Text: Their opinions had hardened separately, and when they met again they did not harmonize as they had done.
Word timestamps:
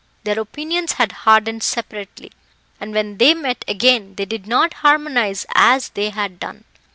Their 0.23 0.39
opinions 0.39 0.93
had 0.93 1.11
hardened 1.11 1.61
separately, 1.61 2.31
and 2.79 2.91
when 2.91 3.17
they 3.19 3.35
met 3.35 3.63
again 3.67 4.15
they 4.15 4.25
did 4.25 4.47
not 4.47 4.73
harmonize 4.81 5.45
as 5.53 5.89
they 5.89 6.09
had 6.09 6.39
done. 6.39 6.63